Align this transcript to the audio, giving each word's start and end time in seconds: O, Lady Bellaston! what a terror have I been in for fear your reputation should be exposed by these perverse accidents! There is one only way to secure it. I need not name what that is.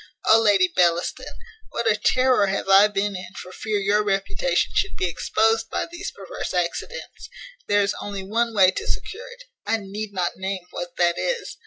O, 0.25 0.41
Lady 0.41 0.67
Bellaston! 0.67 1.37
what 1.69 1.85
a 1.85 1.95
terror 1.95 2.47
have 2.47 2.67
I 2.67 2.87
been 2.87 3.15
in 3.15 3.33
for 3.35 3.51
fear 3.51 3.77
your 3.77 4.01
reputation 4.01 4.71
should 4.73 4.97
be 4.97 5.05
exposed 5.05 5.69
by 5.69 5.85
these 5.85 6.09
perverse 6.09 6.55
accidents! 6.55 7.29
There 7.67 7.83
is 7.83 7.93
one 8.01 8.07
only 8.17 8.23
way 8.55 8.71
to 8.71 8.87
secure 8.87 9.27
it. 9.27 9.43
I 9.67 9.77
need 9.77 10.11
not 10.11 10.37
name 10.37 10.63
what 10.71 10.95
that 10.97 11.19
is. 11.19 11.57